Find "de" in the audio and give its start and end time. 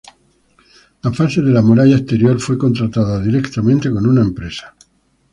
1.43-1.51